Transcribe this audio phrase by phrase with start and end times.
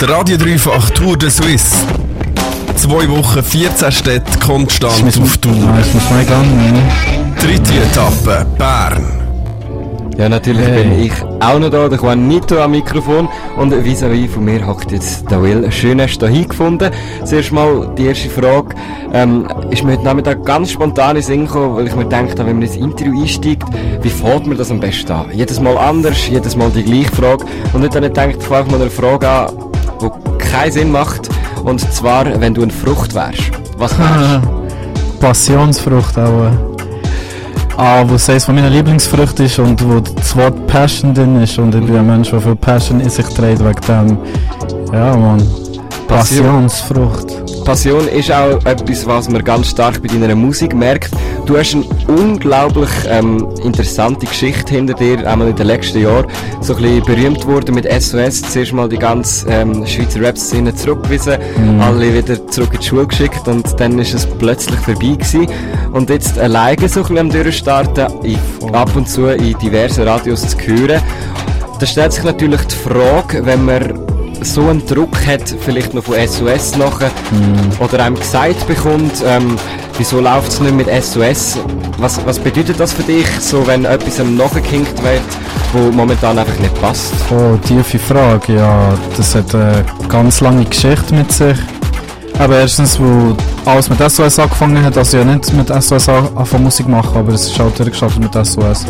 [0.00, 1.76] Der Radio Dreifach Tour de Suisse.
[2.76, 5.52] Zwei Wochen, 14 Städte konstant auf Tour.
[5.52, 6.72] Ah, ich muss mal gehen.
[6.72, 6.82] ne?
[7.38, 9.04] Dritte Etappe, Bern.
[10.16, 10.82] Ja, natürlich Hey.
[10.84, 15.30] bin ich auch noch da, der Juanito am Mikrofon und vis-à-vis von mir hockt jetzt
[15.30, 15.70] der Will.
[15.72, 16.90] Schön hast du hier gefunden.
[17.24, 18.74] Zuerst mal die erste Frage.
[19.14, 22.38] Ähm, ist mir heute Nachmittag ganz spontan in den Sinn gekommen, weil ich mir gedacht
[22.38, 23.64] habe, wenn man ins Interview einsteigt,
[24.02, 25.26] wie fährt man das am besten an?
[25.32, 27.44] Jedes Mal anders, jedes Mal die gleiche Frage.
[27.72, 29.48] Und ich dann gedacht, ich fange mal eine Frage an,
[30.00, 31.28] die keinen Sinn macht.
[31.64, 33.50] Und zwar, wenn du eine Frucht wärst.
[33.76, 34.40] Was wärst
[35.20, 36.44] Passionsfrucht auch.
[36.46, 36.70] äh.
[37.76, 41.58] Ah, wo es von meinen Lieblingsfrüchten ist und wo das Wort Passion drin ist.
[41.58, 44.18] Und ich bin ein Mensch, der viel Passion in sich trägt wegen dem.
[44.92, 45.38] Ja, Mann.
[46.06, 46.44] Passion.
[46.46, 47.39] Passionsfrucht.
[47.70, 51.12] Passion ist auch etwas, was man ganz stark bei deiner Musik merkt.
[51.46, 56.26] Du hast eine unglaublich ähm, interessante Geschichte hinter dir, einmal in den letzten Jahren.
[56.62, 58.42] So ein bisschen berühmt worden mit SOS.
[58.42, 61.38] Zuerst mal die ganze ähm, Schweizer Rap-Szene zurückgewiesen,
[61.80, 65.46] alle wieder zurück in die Schule geschickt und dann ist es plötzlich vorbei gewesen.
[65.92, 68.08] Und jetzt alleine so ein bisschen am Durchstarten,
[68.72, 71.00] ab und zu in diversen Radios zu hören.
[71.78, 74.09] Da stellt sich natürlich die Frage, wenn man
[74.42, 77.10] so einen Druck hat, vielleicht noch von SOS nachher,
[77.78, 79.56] oder einem gesagt bekommt, ähm,
[79.98, 81.58] wieso läuft es nicht mit SOS?
[81.98, 85.20] Was, was bedeutet das für dich, so wenn etwas am nachgehinkt wird,
[85.72, 87.12] wo momentan einfach nicht passt?
[87.30, 88.54] Oh, tiefe Frage.
[88.56, 91.58] Ja, das hat eine ganz lange Geschichte mit sich.
[92.38, 96.64] Aber erstens, wo alles mit SOS angefangen hat, also ja nicht mit SOS an- angefangen
[96.64, 98.86] Musik machen, aber es ist halt durchgestartet mit SOS.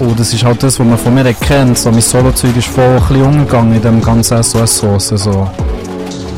[0.00, 1.76] Und das ist halt das, was man von mir kennt.
[1.76, 5.18] So, mein Solo-Zeug ist voll ein bisschen umgegangen in dem ganzen SOS-Soße.
[5.18, 5.46] So.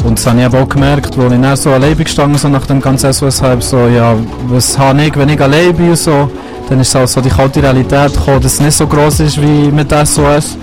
[0.05, 2.67] Und das habe ich eben auch gemerkt, wo ich so allein bin gestanden, so nach
[2.67, 4.17] dem ganzen SOS-Hype, so, ja,
[4.49, 6.29] was habe ich, wenn ich allein bin so,
[6.69, 9.71] dann ist halt so die kalte Realität gekommen, dass es nicht so groß ist wie
[9.71, 10.57] mit SOS.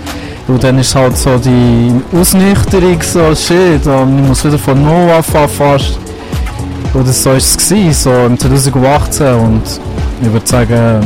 [0.46, 5.10] Und dann ist halt so die Ausnüchterung so, shit, und ich muss wieder von Null
[5.10, 5.98] anfangen fast.
[6.92, 9.62] Und so ist es gewesen, so im 2018 und
[10.20, 11.00] ich würde sagen,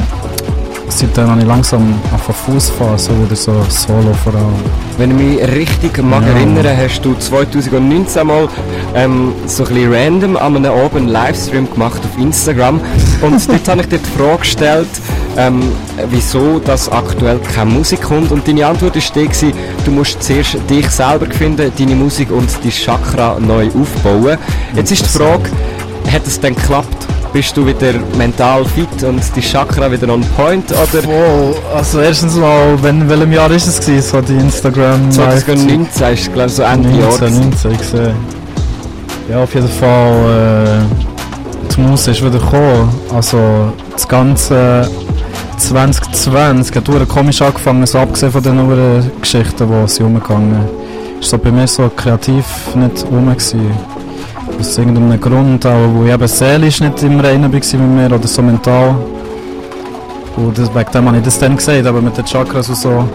[0.89, 4.55] seitdem habe ich langsam auf Fuß fahren, so wieder so Solo vor allem.
[4.99, 6.29] Wenn ich mich richtig mag Ja.
[6.29, 8.49] erinnere, hast du 2019 mal
[8.95, 12.81] ähm, so ein bisschen random an einem einen Livestream gemacht auf Instagram
[13.23, 14.89] und dort habe ich dir die Frage gestellt,
[15.37, 15.63] ähm,
[16.11, 19.53] wieso das aktuell keine Musik kommt und deine Antwort ist die gewesen,
[19.85, 24.39] du musst zuerst dich selber finden, deine Musik und die Chakra neu aufbauen.
[24.77, 25.51] Jetzt ist die Frage,
[26.13, 27.04] hat es denn geklappt?
[27.35, 32.37] Bist du wieder mental fit und die Chakra wieder on point oder Wow, also erstens
[32.37, 36.63] mal, wenn, welchem Jahr ist es gewesen, so die Instagram 2019 ist glaube ich so
[36.63, 37.51] Ende Jahr 19, gewesen.
[37.51, 38.15] 19, ich sehe.
[39.29, 42.89] Ja, auf jeden Fall, äh, die Musik ist wieder gekommen.
[43.13, 44.89] Also, das ganze
[45.57, 50.65] 2020 hat verdammt komisch angefangen, so abgesehen von den anderen Geschichten, die sie umgegangen
[51.25, 52.45] ist so bei mir so kreativ
[52.75, 53.71] nicht rum gewesen.
[54.59, 58.27] Aus irgendeinem Grund, auch wo ich eben seelisch nicht im Reinen war mit mir oder
[58.27, 58.97] so mental.
[60.37, 63.09] Und wegen dem habe ich das dann gesagt, aber mit den Chakras und so.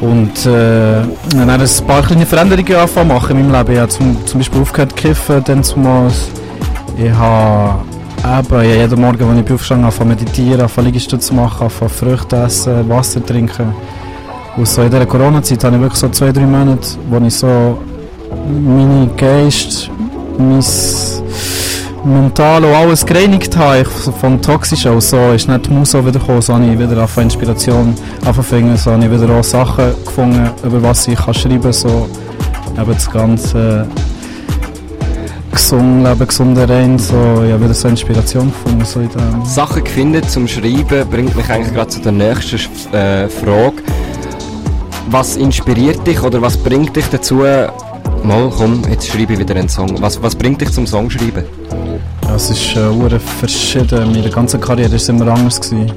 [0.00, 3.72] Und äh, dann habe ich ein paar kleine Veränderungen angefangen machen in meinem Leben.
[3.72, 6.28] Ich habe zum, zum Beispiel aufgehört zu kiffen, dann zumals.
[6.98, 7.84] Ich habe
[8.38, 12.88] eben jeden Morgen, wenn ich aufgestanden zu meditieren, angefangen Liegestütze zu machen, angefangen Früchte essen,
[12.88, 13.74] Wasser trinken.
[14.56, 17.78] Und so in dieser Corona-Zeit habe ich wirklich so zwei, drei Monate, wo ich so
[18.48, 19.90] meine Geist,
[20.38, 20.64] mein
[22.04, 23.88] mental und alles gereinigt habe, ich
[24.20, 27.24] vom Toxischen und so, ist nicht die Musa wieder gekommen, so habe ich wieder angefangen
[27.24, 32.08] Inspiration angefangen, so habe ich wieder auch Sachen gefunden, über was ich kann schreiben so
[32.78, 33.86] eben das ganze
[35.50, 37.14] gesund, Leben gesunder rein, so,
[37.44, 39.44] ich habe wieder so Inspiration gefunden, so in dem.
[39.44, 42.56] Sachen gefunden zum Schreiben bringt mich eigentlich gerade zu der nächsten
[42.94, 43.82] äh, Frage.
[45.10, 47.42] Was inspiriert dich oder was bringt dich dazu,
[48.24, 50.00] mal komm, jetzt schreibe ich wieder einen Song.
[50.00, 51.44] Was, was bringt dich zum Songschreiben?
[52.34, 54.12] Es ist äh, verschieden.
[54.12, 55.60] Meine ganze Karriere war immer anders.
[55.60, 55.92] Gewesen.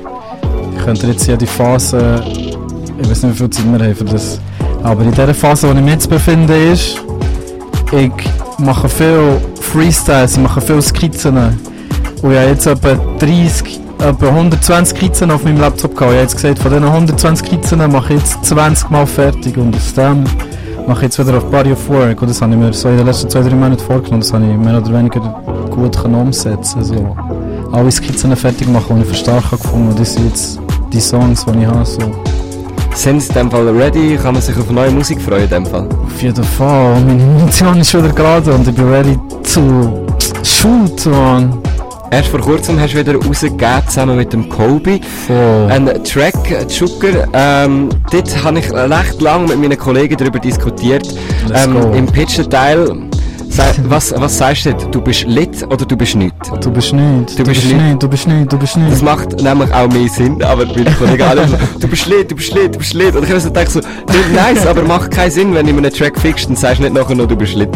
[0.78, 4.40] Ich könnte jetzt jede Phase, ich weiß nicht, wie viel Zeit wir haben für das,
[4.84, 7.02] aber in der Phase, in der ich mich jetzt befinde, ist,
[7.92, 8.12] ich
[8.60, 11.38] mache viel Freestyles, ich mache viele Skizzen.
[11.38, 16.12] Und ich habe jetzt etwa 30, etwa 120 Skizzen auf meinem Laptop gehabt.
[16.12, 19.76] Ich habe jetzt gesagt, von diesen 120 Skizzen mache ich jetzt 20 Mal fertig und
[19.76, 20.24] aus dem
[20.90, 22.22] mache jetzt wieder auf Body of Work.
[22.22, 24.22] Und das habe ich mir so in den letzten zwei, drei Monaten vorgenommen.
[24.22, 25.20] Das habe ich mehr oder weniger
[25.70, 27.16] gut können umsetzen so
[27.72, 30.60] Alle Skizzen fertig machen, die ich habe gefunden Und das sind jetzt
[30.92, 31.86] die Songs, die ich habe.
[31.86, 32.00] So.
[32.96, 34.18] Sind sie in dem Fall ready?
[34.18, 35.88] Kann man sich auf neue Musik freuen in dem Fall?
[35.88, 40.06] Auf jeden Fall, meine Munition ist wieder gerade und ich bin ready zu
[40.44, 41.69] shoot, man.
[42.12, 45.00] Erst vor kurzem hast du wieder rausgegeben, zusammen mit dem Kobe.
[45.28, 45.68] Voll.
[45.70, 47.28] Ein Track, Zucker.
[47.34, 51.08] Ähm, dort habe ich recht lange mit meinen Kollegen darüber diskutiert.
[51.54, 51.76] Ähm.
[51.94, 52.96] Im Pitchen-Teil,
[53.50, 54.74] sei- was, was sagst du?
[54.92, 56.34] Du bist lit oder du bist nicht?
[56.62, 58.02] Du bist nicht, Du bist nicht.
[58.04, 58.92] du bist nicht, du bist nicht.
[58.92, 61.48] Das macht nämlich auch mehr Sinn, aber meine Kollegen alle
[61.80, 63.16] du bist lit, du bist lit, du bist lit.
[63.16, 63.80] Und ich habe so gedacht so,
[64.34, 67.16] nice, aber macht keinen Sinn, wenn du in einem Track fixst, dann sagst nicht nachher
[67.16, 67.70] noch, du bist lit.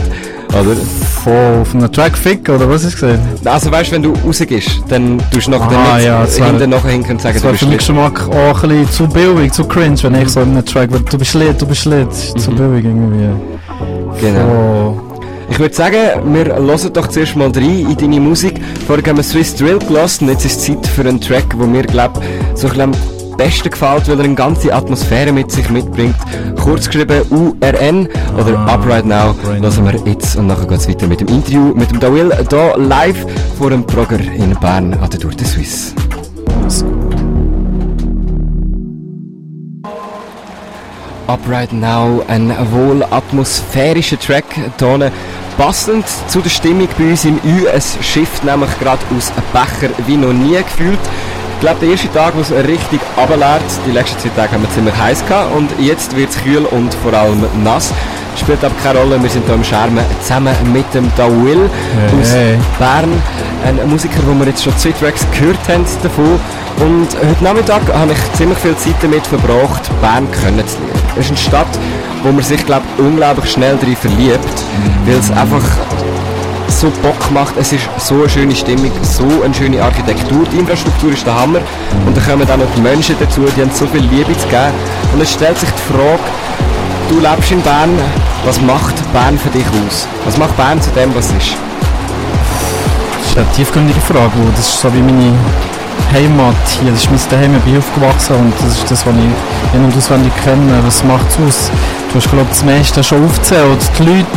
[0.54, 0.76] Oder?
[1.24, 3.20] Voll auf einem Track fick, oder was du gesehen?
[3.46, 6.70] Also weißt du, wenn du rausgehst, dann tust du nachher Ah, nicht ja, wär- hinten
[6.70, 9.08] nachher hinken und sagen, Das du bist für mich schon mal auch ein bisschen zu
[9.08, 12.08] billig, zu cringe, wenn ich so in einem Track, du bist lit, du bist lit,
[12.12, 13.30] ist zu billig irgendwie.
[14.22, 14.98] Genau.
[15.10, 15.10] Oh.
[15.50, 15.98] Ich würde sagen,
[16.34, 18.62] wir hören doch zuerst mal rein in deine Musik.
[18.88, 21.68] Vorher haben wir Swiss Drill gelassen und jetzt ist es Zeit für einen Track, der
[21.68, 22.22] mir, glaube
[22.56, 22.96] so ein bisschen
[23.38, 26.16] besten gefällt, weil er eine ganze Atmosphäre mit sich mitbringt.
[26.62, 28.08] Kurz geschrieben URN
[28.38, 29.36] oder Ah, Up Right Now.
[29.44, 32.74] Hören wir jetzt und nachher geht es weiter mit dem Interview mit dem Dawil hier
[32.78, 33.26] live
[33.58, 35.94] vor dem Progger in Bern an der Tour de Suisse.
[41.28, 45.12] Up Right Now, ein wohl atmosphärischer Track hier
[45.58, 47.66] passend zu der Stimmung bei uns im Ü.
[47.74, 51.00] Es schifft nämlich gerade aus Becher wie noch nie gefühlt.
[51.56, 54.72] Ich glaube, der erste Tag, wo es richtig runterlädt, die letzten zwei Tage haben wir
[54.72, 57.94] ziemlich heiß gehabt und jetzt wird es kühl und vor allem nass.
[58.36, 61.70] Spielt aber keine Rolle, wir sind hier im Schermen zusammen mit dem Dawil
[62.10, 62.58] Hey, aus hey.
[62.80, 63.12] Bern,
[63.66, 66.40] ein Musiker, wo wir jetzt schon zwei Tracks gehört haben davon.
[66.80, 70.92] Und heute Nachmittag habe ich ziemlich viel Zeit damit verbracht, Bern kennenzulernen.
[71.16, 71.80] Es ist eine Stadt,
[72.24, 74.64] wo man sich, glaube ich, unglaublich schnell drin verliebt,
[75.06, 75.62] weil es einfach
[76.84, 77.56] so Bock macht.
[77.58, 80.44] Es ist so eine schöne Stimmung, so eine schöne Architektur.
[80.52, 81.60] Die Infrastruktur ist der Hammer.
[82.06, 84.74] Und dann kommen dann noch die Menschen dazu, die haben so viel Liebe zu geben.
[85.14, 86.20] Und es stellt sich die Frage,
[87.08, 87.90] du lebst in Bern,
[88.46, 90.08] was macht Bern für dich aus?
[90.26, 91.56] Was macht Bern zu dem, was es ist?
[93.22, 95.32] Das ist eine tiefgründige Frage, das ist so wie meine
[96.12, 99.76] Heimat hier, das ist mein Daheim, ich bin aufgewachsen und das ist das, was ich
[99.76, 100.80] in- und auswendig kenne.
[100.86, 101.72] Was macht es aus?
[102.12, 103.80] Du hast, glaube ich, das meiste schon aufgezählt.
[103.98, 104.28] Die Leute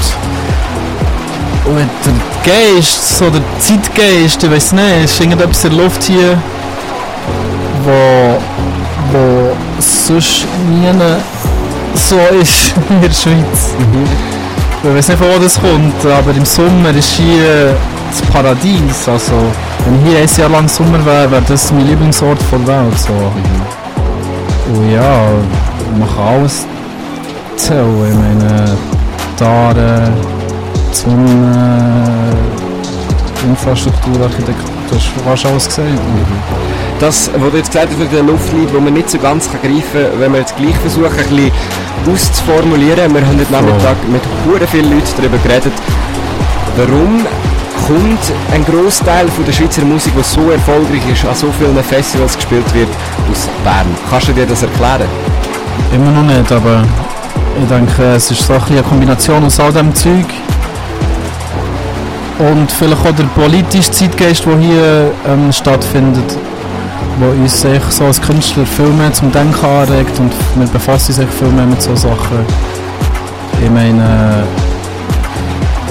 [1.66, 6.40] und Geist, so der Zeitgeist, ich weiß nicht, es ist irgendetwas in der Luft hier,
[7.82, 8.38] wo,
[9.10, 10.86] wo sonst nie
[11.94, 13.74] so ist in der Schweiz.
[14.80, 17.74] Ich weiß nicht, von wo das kommt, aber im Sommer ist hier
[18.10, 19.08] das Paradies.
[19.08, 19.32] Also,
[19.84, 22.96] wenn hier ein Jahr lang Sommer wäre, wäre das mein Lieblingsort der Welt.
[22.96, 23.12] So.
[24.72, 25.26] Und ja,
[25.98, 26.64] man kann alles
[27.56, 28.08] zählen.
[28.08, 28.76] Ich meine,
[29.40, 30.35] die
[31.04, 32.36] Aare, die Sonne,
[33.42, 35.88] die Infrastruktur, Architektur, du hast alles gesagt.
[36.98, 39.82] Das, was du jetzt gesagt hast, der Luft liegt, wo man nicht so ganz greifen
[39.92, 41.52] kann, wenn wir jetzt gleich versuchen, ein bisschen
[42.10, 43.14] auszuformulieren.
[43.14, 44.22] Wir haben heute Nachmittag mit
[44.58, 45.72] sehr vielen Leuten darüber geredet,
[46.76, 47.26] warum
[47.86, 52.34] kommt ein Großteil von der Schweizer Musik, die so erfolgreich ist, an so vielen Festivals
[52.34, 52.88] gespielt wird,
[53.30, 53.86] aus Bern.
[54.08, 55.08] Kannst du dir das erklären?
[55.92, 56.82] Immer noch nicht, aber
[57.60, 60.26] ich denke, es ist so ein eine Kombination aus all dem Zeug.
[62.38, 66.36] Und vielleicht auch der politische Zeitgeist, der hier ähm, stattfindet,
[67.18, 71.28] wo uns echt so als Künstler viel mehr zum Denken anregt und wir befassen sich
[71.30, 72.44] viel mehr mit so Sachen.
[73.62, 74.44] Ich meine,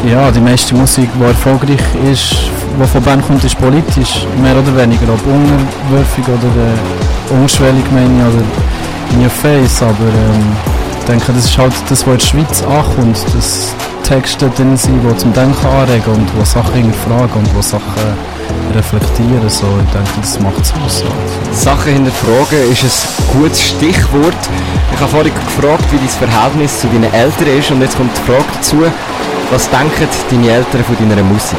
[0.08, 1.80] ja, die meiste Musik, die erfolgreich
[2.12, 2.36] ist,
[2.80, 8.20] die von Bern kommt, ist politisch, mehr oder weniger, ob unterwürfig oder äh, unschwellig meine
[8.20, 8.44] ich, oder
[9.14, 10.56] in your face, aber ähm,
[11.00, 13.74] ich denke, das ist halt das, was in der Schweiz ankommt, dass
[14.08, 17.92] Texte drin sind, die zum Denken anregen und die Sachen hinterfragen und die Sachen
[18.76, 21.04] reflektieren, so, ich denke, das macht es aus.
[21.52, 24.36] Sachen hinterfragen ist ein gutes Stichwort.
[24.94, 28.32] Ich habe vorhin gefragt, wie dein Verhältnis zu deinen Eltern ist und jetzt kommt die
[28.32, 28.84] Frage dazu,
[29.52, 31.58] was denken deine Eltern von deiner Musik?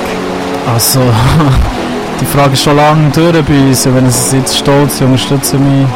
[0.72, 1.00] Also,
[2.20, 3.86] die Frage ist schon lange durch bei uns.
[3.86, 5.88] Wenn sie jetzt stolz, sie unterstützen mich.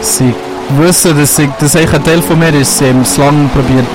[0.00, 0.34] Sie
[0.78, 2.78] wissen, dass, ich, dass eigentlich ein Teil von mir ist.
[2.78, 3.86] Sie haben es lange probiert,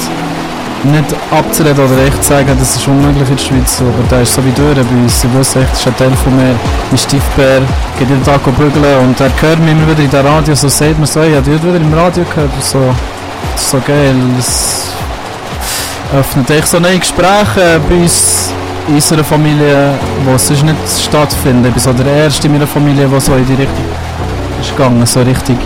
[0.91, 3.81] nicht abzureden oder echt zu sagen, das ist unmöglich in der Schweiz.
[3.81, 5.21] Aber der ist so wie durch bei uns.
[5.21, 6.55] Sie wissen echt, das ist ein Teil von mir.
[6.89, 7.61] Mein Stiefbär
[7.99, 10.55] geht jeden Tag bügeln und er hört mich immer wieder in der Radio.
[10.55, 12.51] So sagt man so, ich habe wieder im Radio gehört.
[12.61, 12.79] So,
[13.55, 14.15] so geil.
[14.37, 14.91] Das
[16.17, 18.51] öffnet echt so neue Gespräche bei uns
[18.87, 19.93] in unserer Familie,
[20.25, 21.65] wo sonst nicht stattfinden.
[21.65, 23.85] Ich bin so der Erste in meiner Familie, der so in die Richtung
[24.61, 25.57] ist gegangen, so richtig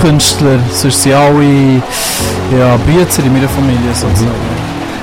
[0.00, 0.58] Künstler.
[0.70, 1.82] Sonst sind alle
[2.56, 4.32] ja, Büzer in meiner Familie sozusagen.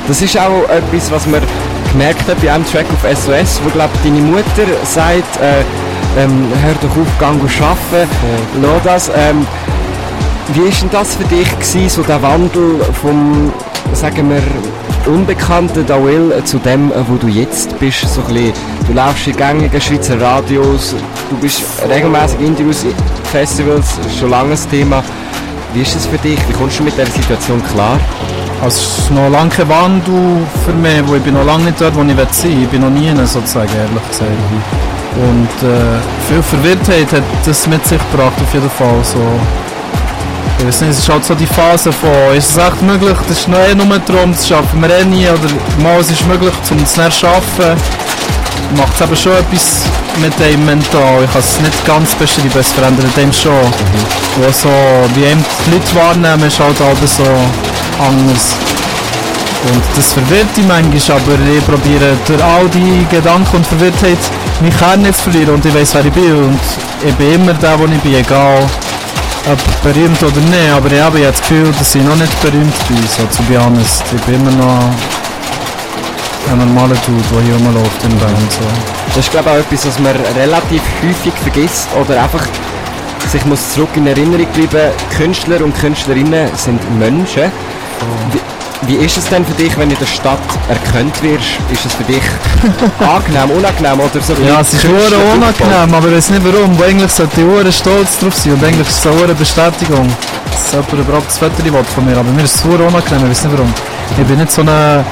[0.07, 1.41] Das ist auch etwas, was man
[1.91, 5.61] gemerkt hat bei einem Track auf SOS, wo glaube deine Mutter sagt, äh,
[6.17, 8.09] ähm, hör doch auf, gang arbeiten,
[8.61, 9.09] lass das.
[9.09, 9.45] Ähm,
[10.53, 13.51] wie ist denn das für dich gewesen, so der Wandel vom,
[13.93, 14.43] sagen wir,
[15.11, 18.53] unbekannten Dawil zu dem, wo du jetzt bist, so ein bisschen
[18.87, 20.95] du laufst in gängigen Schweizer Radios,
[21.29, 22.85] du bist regelmäßig Interviews,
[23.31, 25.03] Festivals, schon lange ein Thema.
[25.75, 26.39] Wie ist es für dich?
[26.47, 27.99] Wie kommst du mit dieser Situation klar?
[28.61, 31.81] Also es ist noch lange kein Wandel für mich, wo ich bin noch lange nicht
[31.81, 32.63] dort, wo ich sein will.
[32.63, 34.31] Ich bin noch nie sozusagen, ehrlich gesagt.
[35.17, 39.03] Und äh, viel Verwirrtheit hat das mit sich gebracht, auf jeden Fall.
[39.03, 39.19] So.
[40.59, 43.39] Ich weiß nicht, es ist halt so die Phase von, ist es echt möglich, das
[43.39, 45.51] ist noch eh nur darum, das schaffen wir eh nie, oder
[45.83, 47.75] mal, es ist möglich, um es zu schaffen,
[48.77, 49.83] macht es eben schon etwas
[50.21, 51.23] mit dem mental.
[51.23, 53.51] Ich kann es nicht ganz beschreiben, es verändert dem schon.
[53.51, 54.43] Mhm.
[54.43, 54.69] Wo so,
[55.15, 57.23] wie eben die Leute wahrnehmen, ist halt alles so
[57.99, 58.55] anders.
[59.71, 64.19] Und das verwirrt mich manchmal, aber ich probiere durch all die Gedanken und Verwirrtheit
[64.61, 66.59] mich Kern nicht zu verlieren und ich weiß, wer ich bin und
[67.03, 68.63] ich bin immer der, wo ich bin, egal
[69.51, 72.87] ob berühmt oder nicht, aber ich habe jetzt das Gefühl, dass ich noch nicht berühmt
[72.87, 74.03] bin, so zu be honest.
[74.15, 74.89] Ich bin immer noch
[76.51, 78.51] ein normaler Dude, der hier rumläuft in Band.
[78.51, 78.59] So.
[79.07, 82.45] Das ist glaube ich auch etwas, was man relativ häufig vergisst oder einfach
[83.27, 87.51] sich muss zurück in Erinnerung bleiben, Künstler und Künstlerinnen sind Menschen.
[88.31, 88.39] Wie,
[88.87, 91.57] wie ist es denn für dich, wenn du in der Stadt erkannt wirst?
[91.71, 92.21] Ist es für dich
[92.99, 94.33] angenehm, unangenehm oder so?
[94.45, 94.99] Ja, es ist nur
[95.33, 96.79] unangenehm, aber ich weiß nicht warum.
[96.81, 100.07] Eigentlich sollte ich Uhren stolz drauf sein und eigentlich ist es eine Bestätigung,
[100.51, 101.53] dass jemand überhaupt das Foto
[101.95, 102.17] von mir.
[102.17, 103.73] Aber mir ist es nur unangenehm, ich weiß nicht warum.
[104.17, 105.05] Ich bin nicht so ein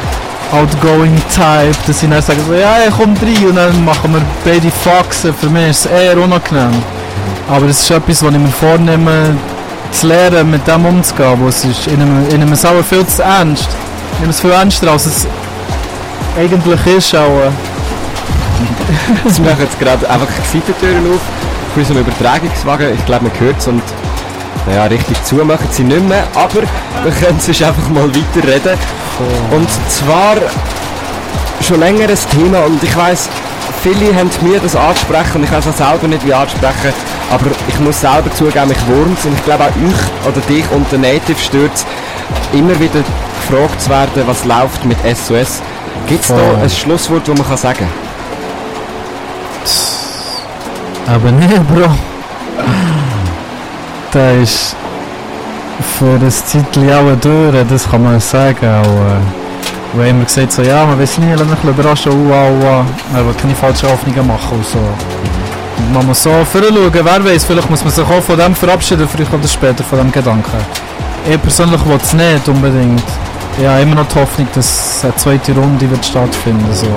[0.53, 4.69] outgoing Type, dass ich dann sage, so, ja, komm rein und dann machen wir beide
[4.71, 5.33] Faxen.
[5.33, 6.71] Für mich ist es eher unangenehm.
[7.49, 9.35] Aber es ist etwas, was ich mir vornehme,
[9.91, 13.23] zu lernen, mit dem umzugehen, wo es ist in einem, in einem Sauer viel zu
[13.23, 13.67] ernst.
[14.13, 15.27] Ich nehme es viel ernster, als es
[16.37, 17.51] eigentlich ist auch.
[19.27, 21.21] Sie machen jetzt gerade einfach die Seitentüren auf
[21.73, 22.93] für unseren Übertragungswagen.
[22.93, 23.83] Ich glaube, man hört es und
[24.67, 26.61] naja, richtig zu machen sie nicht mehr, aber
[27.03, 28.77] wir können sonst einfach mal weiterreden.
[29.19, 29.55] Oh.
[29.55, 30.35] Und zwar
[31.61, 33.29] schon länger ein Thema und ich weiß
[33.81, 36.93] viele haben mir das angesprochen und ich weiß es selber nicht wie ansprechen,
[37.29, 40.89] aber ich muss selber zugeben, ich wurmt und ich glaube auch euch oder dich und
[40.91, 41.85] der Native stört
[42.53, 43.01] immer wieder
[43.47, 45.61] gefragt zu werden, was läuft mit SOS.
[46.07, 46.35] Gibt es oh.
[46.35, 47.89] da ein Schlusswort, das man kann sagen kann?
[51.15, 51.89] Aber nicht, Bro.
[54.11, 54.75] Da ist
[55.81, 58.65] für das Titel auch durch, das kann man sagen.
[58.65, 59.43] Auch, äh
[59.93, 62.85] wo immer gesagt so, ja, man weiß nie, lass überraschen, uah, uah.
[63.11, 64.79] Man will keine falschen Hoffnungen machen und so.
[64.79, 69.07] Und man muss so schauen, wer weiß, vielleicht muss man sich auch von dem verabschieden,
[69.07, 70.57] früher oder später, von dem Gedanken.
[71.29, 73.03] Ich persönlich will es nicht unbedingt.
[73.59, 76.87] Ich habe immer noch die Hoffnung, dass eine zweite Runde wird stattfinden so.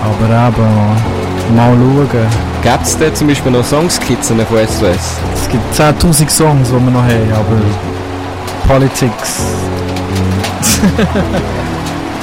[0.00, 2.47] Aber eben, mal schauen.
[2.70, 5.16] Gibt es denn zum Beispiel noch Songskizzen von SOS?
[5.34, 7.62] Es gibt 10'000 Songs, die wir noch haben, aber
[8.66, 9.40] Politics...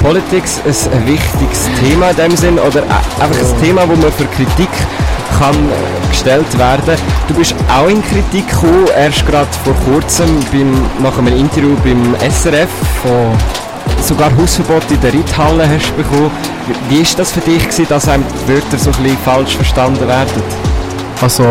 [0.00, 4.68] Politics ein wichtiges Thema in dem Sinn oder einfach ein Thema, wo man für Kritik
[5.36, 6.96] kann äh, gestellt werden.
[7.26, 12.14] Du bist auch in Kritik gekommen, erst gerade vor kurzem beim, nach einem Interview beim
[12.20, 12.70] SRF.
[13.02, 13.32] Von
[14.02, 16.30] sogar Hausverbot in der Reithalle hast du bekommen.
[16.88, 20.42] Wie war das für dich, gewesen, dass einem die Wörter so ein falsch verstanden werden?
[21.20, 21.44] Also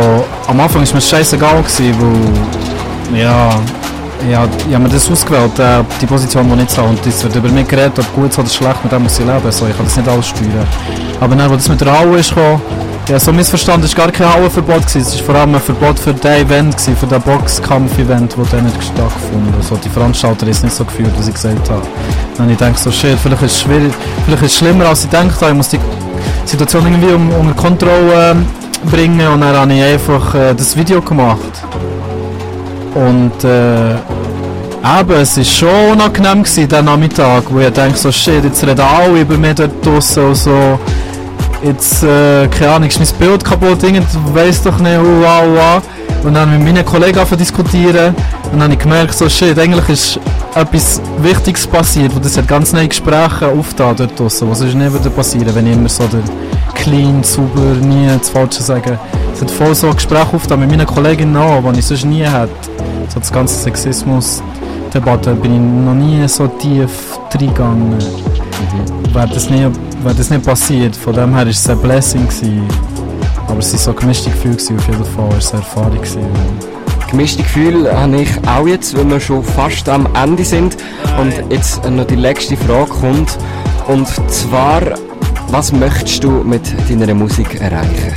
[0.47, 1.95] am Anfang war mir scheißegal, gewesen,
[3.11, 3.49] weil ja,
[4.29, 6.89] ja, ich habe mir das ausgewählt, äh, die Position, die ich jetzt habe.
[6.89, 9.41] Und es wird über mich geredet, ob gut oder schlecht, mit dem muss ich leben.
[9.45, 10.67] Also, ich kann das nicht alles steuern.
[11.19, 12.33] Aber dann, als das mit der Halle ist
[13.07, 14.83] ja, so missverstanden, es war gar kein Hallenverbot.
[14.95, 18.83] Es war vor allem ein Verbot für das Event, für das Boxkampf-Event, das dann nicht
[18.83, 19.57] stattgefunden hat.
[19.57, 21.83] Also, die Veranstalter ist nicht so gefühlt, wie ich gesagt habe.
[22.37, 23.93] Dann ich denke so, shit, vielleicht ist es schwierig,
[24.25, 25.51] vielleicht ist es schlimmer, als ich gedacht habe.
[25.51, 25.79] Ich muss die
[26.45, 31.39] Situation irgendwie unter Kontrolle äh, bringen und dann habe ich einfach äh, das Video gemacht.
[32.95, 38.65] Und äh, eben, es war schon unangenehm der Nachmittag, wo ich denke so, shit, jetzt
[38.65, 40.79] reden alle über mich dort draussen und so.
[41.65, 44.05] Jetzt, äh, keine Ahnung, ist mein Bild kaputt, irgend
[44.35, 45.81] weiss doch nicht, wow, wow.
[46.23, 48.13] Und dann mit meinen Kollegen diskutieren
[48.51, 50.19] und dann habe ich gemerkt, so shit, eigentlich ist
[50.53, 54.93] etwas Wichtiges passiert, wo das hat ganz neue Gespräche aufgetan dort draussen, was sonst nicht
[54.93, 56.21] wieder passieren, wenn ich immer so der
[56.75, 58.99] clean, sauber, nie das Falsche sagen.
[59.33, 62.49] Es hat voll so Gespräche aufgetan mit meinen Kolleginnen auch, die ich sonst nie hätte
[63.09, 67.97] so das ganze Sexismus-Debatte bin ich noch nie so tief reingegangen.
[67.97, 69.13] Mhm.
[69.15, 69.71] Wäre das, nicht,
[70.05, 72.27] wär das nicht passiert, von dem her war es ein Blessing.
[72.27, 72.67] Gewesen.
[73.47, 75.95] Aber es war so gemischte Gefühle gewesen, auf jeden Fall, es war eine Erfahrung.
[75.95, 76.27] Gewesen.
[77.09, 80.77] Gemischte Gefühle habe ich auch jetzt, weil wir schon fast am Ende sind
[81.19, 83.37] und jetzt noch die letzte Frage kommt.
[83.87, 84.81] Und zwar,
[85.49, 88.13] was möchtest du mit deiner Musik erreichen?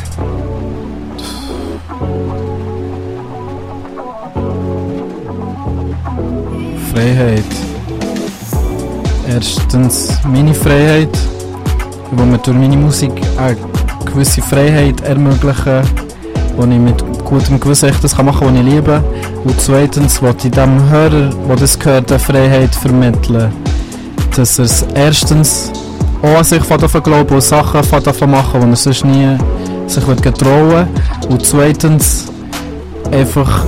[6.93, 7.45] Freiheit.
[9.29, 11.17] Erstens meine Freiheit,
[12.11, 15.83] wo mir durch meine Musik auch gewisse Freiheit ermöglichen,
[16.57, 19.05] wo ich mit gutem Gewissen das machen kann, was ich liebe.
[19.45, 23.53] Und zweitens wollte ich dem Hörer, der das gehört, eine Freiheit vermitteln.
[24.35, 25.71] Dass er es erstens
[26.23, 29.37] auch an sich davon glauben und Sachen davon machen, die er sonst nie
[29.87, 30.87] sich getrauen
[31.29, 32.31] Und zweitens
[33.13, 33.65] einfach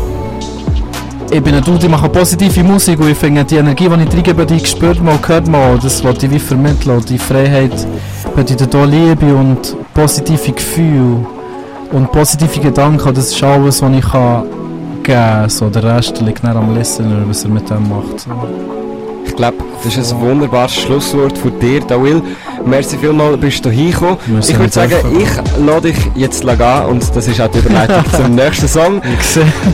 [1.33, 4.13] ich bin ein Dude, ich mache positive Musik und ich finde die Energie, die ich
[4.13, 5.79] reingebe, die spürt man und hört man.
[5.79, 7.71] Das wollte ich wie vermitteln und die Freiheit
[8.35, 11.27] bedeutet auch Liebe und positive Gefühle
[11.93, 13.15] und positive Gedanken.
[13.15, 14.43] Das ist alles, was ich kann
[15.03, 15.49] geben kann.
[15.49, 18.21] So, der Rest liegt nicht am Listener, was er mit dem macht.
[18.21, 18.31] So.
[19.25, 22.23] Ich glaube, das ist ein wunderbares Schlusswort von dir, da Will.
[22.65, 24.19] Merci vielmals, bist du hingekommen.
[24.41, 28.35] Ich würde sagen, ich lade dich jetzt gehen und das ist auch die Überleitung zum
[28.35, 29.03] nächsten Song.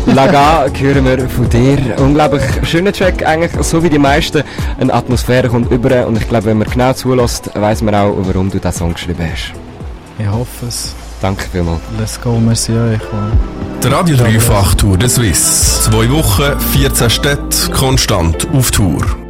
[0.06, 1.78] Laga hören wir von dir.
[1.98, 4.42] Unglaublich schöner Track, eigentlich so wie die meisten.
[4.78, 8.50] Eine Atmosphäre kommt über und ich glaube, wenn man genau zulässt, weiß man auch, warum
[8.50, 9.52] du diesen Song geschrieben hast.
[10.18, 10.94] Ich hoffe es.
[11.20, 11.80] Danke vielmals.
[11.98, 13.00] Let's go, merci euch.
[13.82, 15.82] Der Radio 3 Fachtour der Swiss.
[15.82, 19.25] Zwei Wochen, 14 Städte, konstant auf Tour.